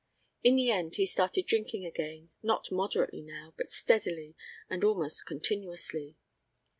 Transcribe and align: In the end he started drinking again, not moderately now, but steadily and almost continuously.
In 0.43 0.55
the 0.55 0.71
end 0.71 0.95
he 0.95 1.05
started 1.05 1.45
drinking 1.45 1.85
again, 1.85 2.31
not 2.41 2.71
moderately 2.71 3.21
now, 3.21 3.53
but 3.55 3.69
steadily 3.71 4.33
and 4.67 4.83
almost 4.83 5.27
continuously. 5.27 6.15